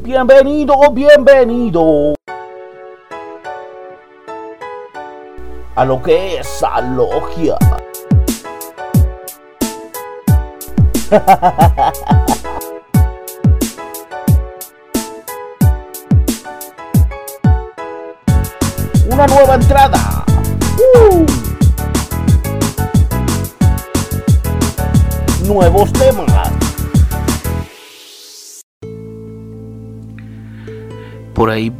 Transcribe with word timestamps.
Bienvenido, 0.00 0.74
bienvenido 0.92 2.14
a 5.74 5.84
lo 5.84 6.02
que 6.02 6.38
es 6.38 6.62
Alogia. 6.62 7.56
Una 19.10 19.26
nueva 19.26 19.54
entrada. 19.54 20.24
¡Uh! 20.78 21.26
Nuevos 25.46 25.92
temas. 25.92 26.37
Por 31.38 31.50
ahí 31.50 31.72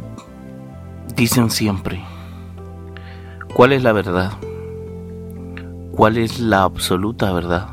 dicen 1.17 1.49
siempre, 1.49 2.01
¿cuál 3.53 3.73
es 3.73 3.83
la 3.83 3.91
verdad? 3.91 4.31
¿Cuál 5.91 6.15
es 6.17 6.39
la 6.39 6.63
absoluta 6.63 7.33
verdad? 7.33 7.67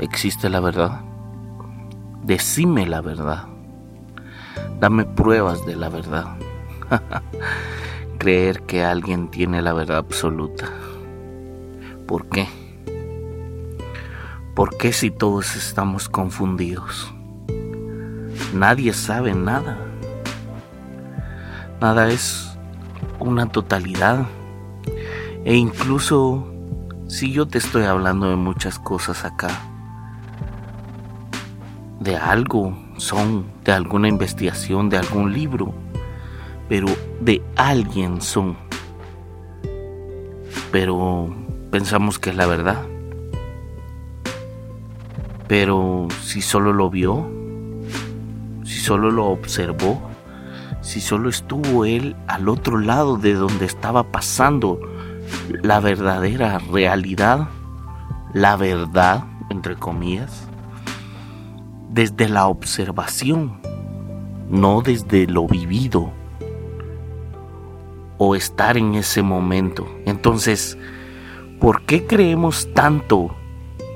¿Existe 0.00 0.50
la 0.50 0.58
verdad? 0.58 1.02
Decime 2.24 2.84
la 2.84 3.00
verdad. 3.00 3.44
Dame 4.80 5.04
pruebas 5.04 5.64
de 5.66 5.76
la 5.76 5.88
verdad. 5.88 6.36
Creer 8.18 8.62
que 8.62 8.82
alguien 8.82 9.28
tiene 9.28 9.62
la 9.62 9.72
verdad 9.72 9.98
absoluta. 9.98 10.68
¿Por 12.08 12.28
qué? 12.28 12.48
¿Por 14.56 14.76
qué 14.76 14.92
si 14.92 15.12
todos 15.12 15.54
estamos 15.54 16.08
confundidos? 16.08 17.14
Nadie 18.52 18.92
sabe 18.92 19.32
nada. 19.32 19.89
Nada 21.80 22.08
es 22.08 22.58
una 23.18 23.46
totalidad. 23.46 24.26
E 25.44 25.56
incluso 25.56 26.46
si 27.08 27.32
yo 27.32 27.48
te 27.48 27.56
estoy 27.56 27.84
hablando 27.84 28.28
de 28.28 28.36
muchas 28.36 28.78
cosas 28.78 29.24
acá, 29.24 29.48
de 32.00 32.16
algo 32.16 32.76
son, 32.98 33.46
de 33.64 33.72
alguna 33.72 34.08
investigación, 34.08 34.90
de 34.90 34.98
algún 34.98 35.32
libro, 35.32 35.72
pero 36.68 36.86
de 37.20 37.42
alguien 37.56 38.20
son. 38.20 38.58
Pero 40.70 41.34
pensamos 41.70 42.18
que 42.18 42.28
es 42.28 42.36
la 42.36 42.46
verdad. 42.46 42.82
Pero 45.48 46.08
si 46.22 46.42
solo 46.42 46.74
lo 46.74 46.90
vio, 46.90 47.26
si 48.64 48.78
solo 48.78 49.10
lo 49.10 49.26
observó, 49.26 50.09
si 50.80 51.00
solo 51.00 51.28
estuvo 51.28 51.84
él 51.84 52.16
al 52.26 52.48
otro 52.48 52.78
lado 52.78 53.16
de 53.16 53.34
donde 53.34 53.66
estaba 53.66 54.04
pasando 54.04 54.80
la 55.62 55.80
verdadera 55.80 56.58
realidad, 56.58 57.48
la 58.32 58.56
verdad, 58.56 59.24
entre 59.50 59.76
comillas, 59.76 60.46
desde 61.90 62.28
la 62.28 62.46
observación, 62.46 63.60
no 64.48 64.80
desde 64.80 65.26
lo 65.26 65.46
vivido 65.46 66.12
o 68.18 68.34
estar 68.34 68.76
en 68.76 68.94
ese 68.94 69.22
momento. 69.22 69.86
Entonces, 70.06 70.76
¿por 71.60 71.82
qué 71.82 72.06
creemos 72.06 72.68
tanto 72.74 73.34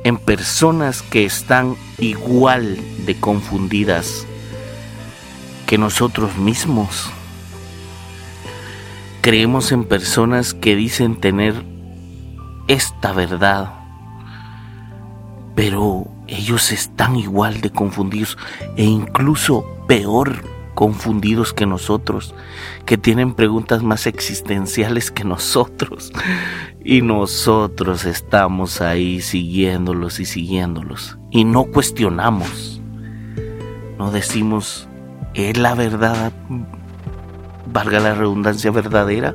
en 0.05 0.19
personas 0.19 1.03
que 1.03 1.25
están 1.25 1.77
igual 1.99 2.79
de 3.07 3.19
confundidas 3.19 4.27
que 5.67 5.79
nosotros 5.79 6.37
mismos? 6.37 7.11
Creemos 9.21 9.73
en 9.73 9.85
personas 9.85 10.55
que 10.55 10.77
dicen 10.77 11.17
tener 11.17 11.55
esta 12.69 13.13
verdad, 13.13 13.73
pero 15.55 16.09
ellos 16.27 16.73
están 16.73 17.17
igual 17.17 17.61
de 17.61 17.71
confundidos 17.71 18.37
e 18.77 18.85
incluso 18.85 19.65
peor 19.87 20.55
confundidos 20.75 21.53
que 21.53 21.67
nosotros, 21.67 22.35
que 22.85 22.99
tienen 22.99 23.35
preguntas 23.35 23.83
más 23.83 24.07
existenciales 24.07 25.11
que 25.11 25.25
nosotros. 25.25 26.13
Y 26.85 27.01
nosotros 27.01 28.05
estamos 28.05 28.81
ahí 28.81 29.21
siguiéndolos 29.21 30.21
y 30.21 30.27
siguiéndolos. 30.27 31.17
Y 31.31 31.45
no 31.45 31.65
cuestionamos. 31.65 32.81
No 33.99 34.11
decimos, 34.11 34.89
¿es 35.35 35.59
la 35.59 35.75
verdad, 35.75 36.33
valga 37.73 38.01
la 38.01 38.15
redundancia, 38.15 38.71
verdadera? 38.71 39.35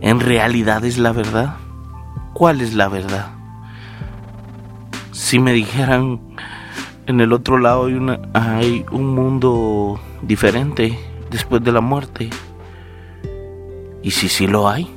¿En 0.00 0.20
realidad 0.20 0.84
es 0.84 0.98
la 0.98 1.12
verdad? 1.12 1.56
¿Cuál 2.32 2.60
es 2.60 2.74
la 2.74 2.88
verdad? 2.88 3.30
Si 5.12 5.38
me 5.38 5.52
dijeran, 5.52 6.20
en 7.06 7.20
el 7.20 7.32
otro 7.32 7.58
lado 7.58 7.86
hay, 7.86 7.94
una, 7.94 8.18
hay 8.32 8.84
un 8.90 9.14
mundo 9.14 10.00
diferente 10.22 10.98
después 11.30 11.62
de 11.62 11.72
la 11.72 11.80
muerte. 11.80 12.30
¿Y 14.02 14.10
si 14.10 14.28
sí 14.28 14.46
lo 14.46 14.68
hay? 14.68 14.88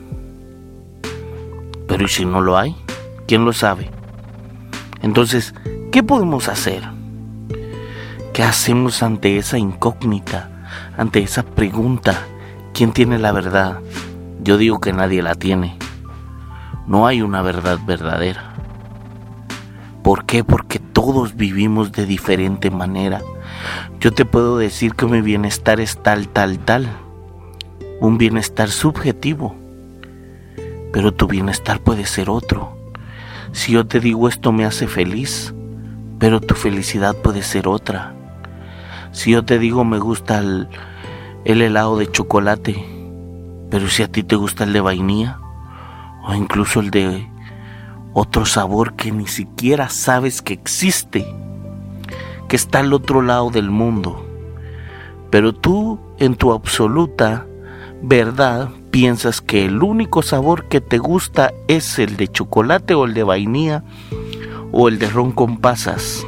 Pero 1.88 2.06
¿y 2.06 2.08
si 2.08 2.26
no 2.26 2.42
lo 2.42 2.58
hay? 2.58 2.76
¿Quién 3.28 3.46
lo 3.46 3.54
sabe? 3.54 3.90
Entonces, 5.02 5.54
¿qué 5.92 6.02
podemos 6.02 6.48
hacer? 6.48 6.93
¿Qué 8.34 8.42
hacemos 8.42 9.04
ante 9.04 9.38
esa 9.38 9.60
incógnita, 9.60 10.50
ante 10.98 11.20
esa 11.20 11.44
pregunta? 11.44 12.26
¿Quién 12.74 12.92
tiene 12.92 13.20
la 13.20 13.32
verdad? 13.32 13.80
Yo 14.42 14.58
digo 14.58 14.82
que 14.82 14.92
nadie 14.92 15.22
la 15.22 15.36
tiene. 15.36 15.78
No 16.88 17.06
hay 17.06 17.22
una 17.22 17.44
verdad 17.44 17.78
verdadera. 17.86 18.56
¿Por 20.02 20.26
qué? 20.26 20.44
Porque 20.44 20.80
todos 20.80 21.36
vivimos 21.36 21.92
de 21.92 22.08
diferente 22.08 22.72
manera. 22.72 23.22
Yo 24.00 24.12
te 24.12 24.26
puedo 24.26 24.58
decir 24.58 24.96
que 24.96 25.06
mi 25.06 25.22
bienestar 25.22 25.80
es 25.80 26.02
tal, 26.02 26.28
tal, 26.28 26.58
tal. 26.58 26.90
Un 28.00 28.18
bienestar 28.18 28.70
subjetivo. 28.72 29.56
Pero 30.92 31.14
tu 31.14 31.28
bienestar 31.28 31.82
puede 31.82 32.08
ser 32.08 32.32
otro. 32.32 32.76
Si 33.52 33.74
yo 33.74 33.86
te 33.86 34.00
digo 34.00 34.28
esto 34.28 34.52
me 34.52 34.66
hace 34.66 34.88
feliz, 34.88 35.54
pero 36.18 36.42
tu 36.42 36.56
felicidad 36.56 37.16
puede 37.16 37.44
ser 37.44 37.68
otra. 37.68 38.16
Si 39.14 39.32
yo 39.32 39.46
te 39.46 39.60
digo 39.60 39.86
me 39.86 40.00
gusta 40.00 40.40
el, 40.40 40.68
el 41.46 41.62
helado 41.62 41.98
de 41.98 42.12
chocolate, 42.12 42.86
pero 43.70 43.88
si 43.88 44.04
a 44.04 44.12
ti 44.12 44.24
te 44.24 44.36
gusta 44.36 44.66
el 44.66 44.74
de 44.74 44.82
vainilla, 44.82 45.40
o 46.28 46.34
incluso 46.34 46.80
el 46.80 46.92
de 46.92 47.30
otro 48.14 48.46
sabor 48.46 48.96
que 48.96 49.12
ni 49.12 49.28
siquiera 49.28 49.90
sabes 49.90 50.42
que 50.42 50.54
existe, 50.54 51.26
que 52.48 52.56
está 52.56 52.80
al 52.80 52.94
otro 52.94 53.22
lado 53.22 53.50
del 53.50 53.70
mundo. 53.70 54.26
Pero 55.30 55.54
tú, 55.54 56.00
en 56.20 56.36
tu 56.36 56.52
absoluta 56.52 57.48
verdad, 58.02 58.70
piensas 58.92 59.42
que 59.42 59.66
el 59.66 59.82
único 59.82 60.22
sabor 60.22 60.66
que 60.66 60.82
te 60.82 60.98
gusta 60.98 61.54
es 61.68 61.98
el 61.98 62.18
de 62.18 62.28
chocolate 62.28 62.94
o 62.94 63.06
el 63.06 63.14
de 63.14 63.24
vainilla 63.24 63.84
o 64.72 64.88
el 64.88 65.00
de 65.00 65.10
ron 65.10 65.32
con 65.32 65.58
pasas. 65.58 66.26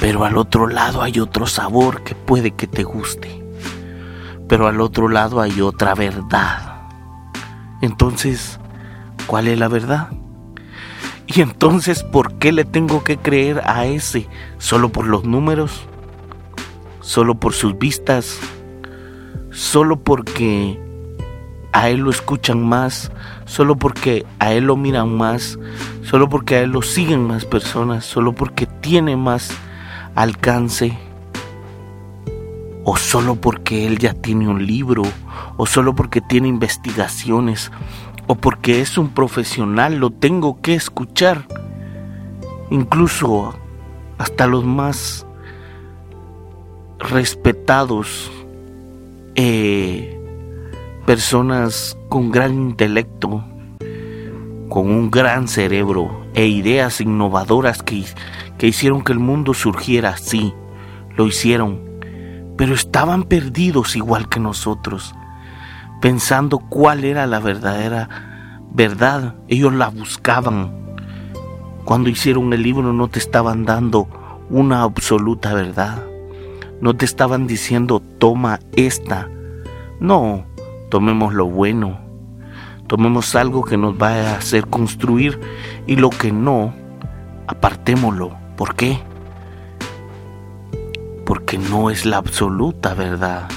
Pero 0.00 0.24
al 0.24 0.36
otro 0.36 0.66
lado 0.66 1.02
hay 1.02 1.20
otro 1.20 1.46
sabor 1.46 2.02
que 2.02 2.14
puede 2.14 2.52
que 2.52 2.66
te 2.66 2.84
guste. 2.84 3.42
Pero 4.48 4.68
al 4.68 4.80
otro 4.80 5.08
lado 5.08 5.40
hay 5.40 5.60
otra 5.60 5.94
verdad. 5.94 6.82
Entonces, 7.82 8.58
¿Cuál 9.26 9.48
es 9.48 9.58
la 9.58 9.66
verdad? 9.66 10.08
Y 11.26 11.40
entonces, 11.40 12.04
¿por 12.04 12.34
qué 12.34 12.52
le 12.52 12.64
tengo 12.64 13.02
que 13.02 13.16
creer 13.16 13.60
a 13.64 13.86
ese? 13.86 14.28
¿Solo 14.58 14.90
por 14.90 15.06
los 15.06 15.24
números? 15.24 15.82
¿Solo 17.00 17.34
por 17.34 17.52
sus 17.52 17.76
vistas? 17.76 18.38
¿Solo 19.50 19.96
porque 19.96 20.80
a 21.72 21.88
él 21.88 22.00
lo 22.00 22.10
escuchan 22.10 22.64
más? 22.64 23.10
¿Solo 23.46 23.74
porque 23.74 24.24
a 24.38 24.52
él 24.52 24.66
lo 24.66 24.76
miran 24.76 25.12
más? 25.12 25.58
¿Solo 26.02 26.28
porque 26.28 26.54
a 26.54 26.60
él 26.60 26.70
lo 26.70 26.82
siguen 26.82 27.26
más 27.26 27.44
personas? 27.44 28.04
¿Solo 28.04 28.32
porque 28.32 28.66
tiene 28.66 29.16
más 29.16 29.50
alcance? 30.16 30.98
¿O 32.84 32.96
solo 32.96 33.36
porque 33.36 33.86
él 33.86 33.98
ya 33.98 34.14
tiene 34.14 34.48
un 34.48 34.66
libro? 34.66 35.02
¿O 35.56 35.66
solo 35.66 35.94
porque 35.94 36.20
tiene 36.20 36.48
investigaciones? 36.48 37.70
o 38.26 38.34
porque 38.34 38.80
es 38.80 38.98
un 38.98 39.10
profesional 39.10 39.96
lo 39.96 40.10
tengo 40.10 40.60
que 40.60 40.74
escuchar. 40.74 41.46
Incluso 42.70 43.54
hasta 44.18 44.46
los 44.46 44.64
más 44.64 45.26
respetados 46.98 48.30
eh, 49.34 50.18
personas 51.04 51.96
con 52.08 52.32
gran 52.32 52.54
intelecto, 52.54 53.44
con 54.68 54.90
un 54.90 55.10
gran 55.10 55.48
cerebro 55.48 56.26
e 56.34 56.46
ideas 56.46 57.00
innovadoras 57.00 57.82
que, 57.82 58.04
que 58.58 58.66
hicieron 58.66 59.02
que 59.02 59.12
el 59.12 59.18
mundo 59.18 59.54
surgiera, 59.54 60.16
sí, 60.16 60.54
lo 61.16 61.26
hicieron, 61.26 61.80
pero 62.56 62.74
estaban 62.74 63.24
perdidos 63.24 63.96
igual 63.96 64.28
que 64.28 64.40
nosotros, 64.40 65.14
pensando 66.00 66.58
cuál 66.58 67.04
era 67.04 67.26
la 67.26 67.40
verdadera 67.40 68.08
verdad. 68.76 69.36
Ellos 69.48 69.72
la 69.72 69.88
buscaban. 69.88 70.94
Cuando 71.84 72.10
hicieron 72.10 72.52
el 72.52 72.62
libro 72.62 72.92
no 72.92 73.08
te 73.08 73.18
estaban 73.18 73.64
dando 73.64 74.06
una 74.50 74.82
absoluta 74.82 75.54
verdad. 75.54 76.04
No 76.80 76.94
te 76.94 77.06
estaban 77.06 77.46
diciendo 77.46 78.00
toma 78.18 78.60
esta. 78.74 79.30
No, 79.98 80.44
tomemos 80.90 81.32
lo 81.32 81.46
bueno. 81.46 82.05
Tomemos 82.86 83.34
algo 83.34 83.64
que 83.64 83.76
nos 83.76 84.00
va 84.00 84.10
a 84.10 84.36
hacer 84.36 84.68
construir 84.68 85.40
y 85.86 85.96
lo 85.96 86.10
que 86.10 86.30
no, 86.30 86.72
apartémoslo. 87.48 88.36
¿Por 88.56 88.76
qué? 88.76 89.00
Porque 91.24 91.58
no 91.58 91.90
es 91.90 92.06
la 92.06 92.18
absoluta 92.18 92.94
verdad. 92.94 93.48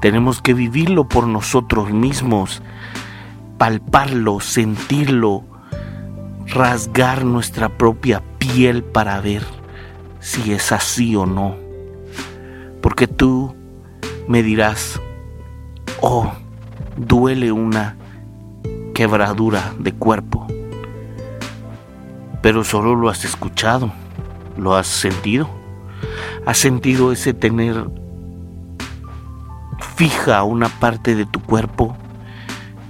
Tenemos 0.00 0.40
que 0.40 0.54
vivirlo 0.54 1.08
por 1.08 1.26
nosotros 1.26 1.90
mismos, 1.90 2.62
palparlo, 3.58 4.38
sentirlo, 4.40 5.44
rasgar 6.46 7.24
nuestra 7.24 7.68
propia 7.68 8.22
piel 8.38 8.84
para 8.84 9.20
ver 9.20 9.42
si 10.20 10.52
es 10.52 10.70
así 10.70 11.16
o 11.16 11.26
no. 11.26 11.56
Porque 12.80 13.08
tú 13.08 13.56
me 14.28 14.42
dirás, 14.44 15.00
oh, 16.00 16.32
duele 16.96 17.50
una 17.50 17.96
quebradura 18.92 19.74
de 19.78 19.92
cuerpo, 19.92 20.46
pero 22.42 22.64
solo 22.64 22.94
lo 22.94 23.08
has 23.08 23.24
escuchado, 23.24 23.92
lo 24.56 24.74
has 24.74 24.86
sentido. 24.86 25.48
Has 26.44 26.58
sentido 26.58 27.12
ese 27.12 27.34
tener 27.34 27.88
fija 29.96 30.42
una 30.42 30.68
parte 30.68 31.14
de 31.14 31.26
tu 31.26 31.40
cuerpo 31.40 31.96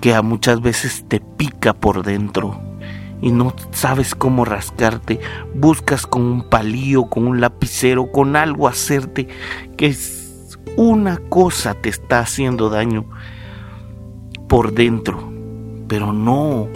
que 0.00 0.14
a 0.14 0.22
muchas 0.22 0.60
veces 0.60 1.04
te 1.06 1.20
pica 1.20 1.74
por 1.74 2.02
dentro 2.02 2.60
y 3.20 3.30
no 3.30 3.54
sabes 3.70 4.14
cómo 4.14 4.44
rascarte, 4.44 5.20
buscas 5.54 6.06
con 6.06 6.22
un 6.22 6.42
palillo, 6.48 7.04
con 7.04 7.28
un 7.28 7.40
lapicero, 7.40 8.10
con 8.10 8.34
algo 8.34 8.66
hacerte 8.66 9.28
que 9.76 9.86
es 9.86 10.58
una 10.76 11.18
cosa 11.28 11.74
te 11.74 11.88
está 11.88 12.20
haciendo 12.20 12.68
daño 12.68 13.04
por 14.48 14.72
dentro, 14.72 15.31
pero 15.88 16.12
no. 16.12 16.68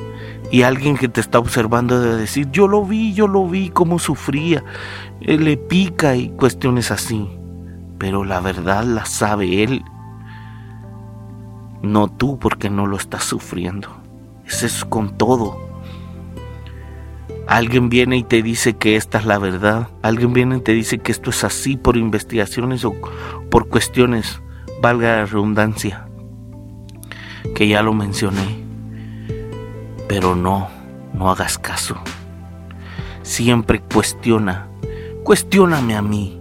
Y 0.50 0.62
alguien 0.62 0.96
que 0.96 1.08
te 1.08 1.20
está 1.20 1.38
observando 1.38 2.00
debe 2.00 2.16
decir, 2.16 2.48
yo 2.50 2.68
lo 2.68 2.84
vi, 2.84 3.12
yo 3.14 3.26
lo 3.26 3.46
vi, 3.48 3.70
cómo 3.70 3.98
sufría, 3.98 4.64
eh, 5.20 5.38
le 5.38 5.56
pica 5.56 6.14
y 6.14 6.30
cuestiones 6.30 6.90
así. 6.90 7.28
Pero 7.98 8.24
la 8.24 8.40
verdad 8.40 8.84
la 8.84 9.06
sabe 9.06 9.64
él, 9.64 9.82
no 11.82 12.08
tú 12.08 12.38
porque 12.38 12.70
no 12.70 12.86
lo 12.86 12.96
estás 12.96 13.24
sufriendo. 13.24 13.88
Es 14.46 14.62
eso 14.62 14.88
con 14.88 15.16
todo. 15.16 15.66
Alguien 17.48 17.88
viene 17.88 18.16
y 18.16 18.22
te 18.24 18.42
dice 18.42 18.74
que 18.74 18.96
esta 18.96 19.18
es 19.18 19.24
la 19.24 19.38
verdad. 19.38 19.88
Alguien 20.02 20.32
viene 20.32 20.56
y 20.56 20.60
te 20.60 20.72
dice 20.72 20.98
que 20.98 21.12
esto 21.12 21.30
es 21.30 21.44
así 21.44 21.76
por 21.76 21.96
investigaciones 21.96 22.84
o 22.84 22.94
por 23.50 23.68
cuestiones, 23.68 24.40
valga 24.82 25.16
la 25.16 25.26
redundancia, 25.26 26.08
que 27.54 27.68
ya 27.68 27.82
lo 27.82 27.94
mencioné. 27.94 28.65
Pero 30.08 30.34
no, 30.34 30.68
no 31.14 31.30
hagas 31.30 31.58
caso. 31.58 31.96
Siempre 33.22 33.80
cuestiona. 33.80 34.68
Cuestióname 35.24 35.96
a 35.96 36.02
mí. 36.02 36.40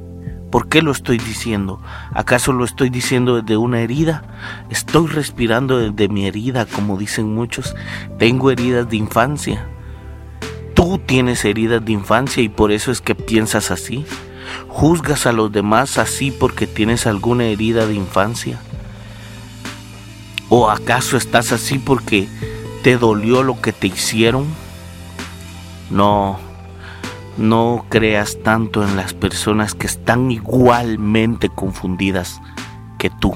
¿Por 0.51 0.69
qué 0.69 0.81
lo 0.81 0.91
estoy 0.91 1.17
diciendo? 1.17 1.81
¿Acaso 2.13 2.53
lo 2.53 2.63
estoy 2.63 2.89
diciendo 2.89 3.41
desde 3.41 3.57
una 3.57 3.81
herida? 3.81 4.23
¿Estoy 4.69 5.07
respirando 5.07 5.79
desde 5.79 6.07
mi 6.07 6.27
herida, 6.27 6.65
como 6.65 6.97
dicen 6.97 7.33
muchos? 7.33 7.75
Tengo 8.17 8.51
heridas 8.51 8.89
de 8.89 8.97
infancia 8.97 9.67
Tú 10.75 10.99
tienes 10.99 11.45
heridas 11.45 11.83
de 11.85 11.93
infancia 11.93 12.43
y 12.43 12.49
por 12.49 12.73
eso 12.73 12.91
es 12.91 12.99
que 12.99 13.15
piensas 13.15 13.71
así. 13.71 14.05
Juzgas 14.67 15.25
a 15.25 15.31
los 15.31 15.49
demás 15.49 15.97
así 15.97 16.31
porque 16.31 16.67
tienes 16.67 17.07
alguna 17.07 17.45
herida 17.45 17.87
de 17.87 17.95
infancia. 17.95 18.59
¿O 20.49 20.69
acaso 20.69 21.15
estás 21.15 21.53
así 21.53 21.79
porque 21.79 22.27
te 22.85 22.99
dolió 22.99 23.41
lo 23.41 23.59
que 23.61 23.73
te 23.73 23.87
hicieron? 23.87 24.45
No, 25.89 26.37
no 27.35 27.83
creas 27.89 28.37
tanto 28.43 28.83
en 28.83 28.95
las 28.95 29.11
personas 29.15 29.73
que 29.73 29.87
están 29.87 30.29
igualmente 30.29 31.49
confundidas 31.49 32.39
que 32.99 33.09
tú. 33.09 33.33